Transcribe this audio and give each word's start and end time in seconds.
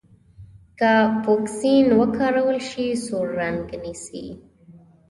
که 0.79 0.91
فوکسین 1.23 1.87
وکارول 2.01 2.57
شي 2.69 2.87
سور 3.05 3.27
رنګ 3.39 3.61
نیسي. 3.81 4.25